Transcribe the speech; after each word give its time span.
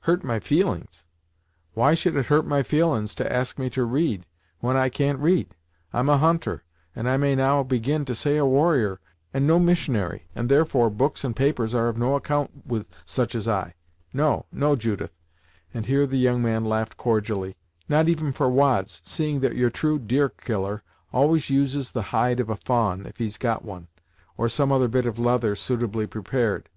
"Hurt 0.00 0.22
my 0.22 0.40
feelin's? 0.40 1.06
Why 1.72 1.94
should 1.94 2.14
it 2.14 2.26
hurt 2.26 2.46
my 2.46 2.62
feelin's 2.62 3.14
to 3.14 3.32
ask 3.32 3.58
me 3.58 3.70
to 3.70 3.82
read, 3.86 4.26
when 4.58 4.76
I 4.76 4.90
can't 4.90 5.18
read. 5.20 5.54
I'm 5.94 6.10
a 6.10 6.18
hunter 6.18 6.64
and 6.94 7.08
I 7.08 7.16
may 7.16 7.34
now 7.34 7.62
begin 7.62 8.04
to 8.04 8.14
say 8.14 8.36
a 8.36 8.44
warrior, 8.44 9.00
and 9.32 9.46
no 9.46 9.58
missionary, 9.58 10.26
and 10.34 10.50
therefore 10.50 10.90
books 10.90 11.24
and 11.24 11.34
papers 11.34 11.74
are 11.74 11.88
of 11.88 11.96
no 11.96 12.14
account 12.14 12.66
with 12.66 12.90
such 13.06 13.34
as 13.34 13.48
I 13.48 13.72
No, 14.12 14.44
no 14.52 14.76
Judith," 14.76 15.14
and 15.72 15.86
here 15.86 16.06
the 16.06 16.18
young 16.18 16.42
man 16.42 16.66
laughed 16.66 16.98
cordially, 16.98 17.56
"not 17.88 18.06
even 18.06 18.32
for 18.32 18.50
wads, 18.50 19.00
seeing 19.02 19.40
that 19.40 19.56
your 19.56 19.70
true 19.70 19.98
deerkiller 19.98 20.82
always 21.10 21.48
uses 21.48 21.92
the 21.92 22.02
hide 22.12 22.38
of 22.38 22.50
a 22.50 22.56
fa'a'n, 22.56 23.06
if 23.06 23.16
he's 23.16 23.38
got 23.38 23.64
one, 23.64 23.88
or 24.36 24.46
some 24.46 24.72
other 24.72 24.88
bit 24.88 25.06
of 25.06 25.18
leather 25.18 25.54
suitably 25.56 26.06
prepared. 26.06 26.68